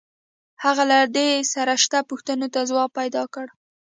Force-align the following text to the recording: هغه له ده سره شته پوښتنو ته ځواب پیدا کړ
هغه 0.63 0.83
له 0.91 0.97
ده 1.15 1.27
سره 1.53 1.73
شته 1.83 1.99
پوښتنو 2.09 2.47
ته 2.53 2.59
ځواب 2.69 2.89
پیدا 2.99 3.23
کړ 3.33 3.45